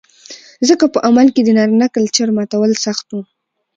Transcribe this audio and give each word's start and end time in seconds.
ځکه 0.67 0.85
په 0.93 0.99
عمل 1.07 1.27
کې 1.35 1.41
د 1.43 1.49
نارينه 1.57 1.87
کلچر 1.95 2.27
ماتول 2.37 2.71
سخت 2.85 3.07
و 3.11 3.15